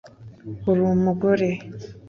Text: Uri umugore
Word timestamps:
Uri 0.69 0.81
umugore 0.93 1.49